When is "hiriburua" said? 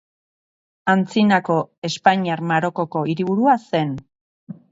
3.13-3.55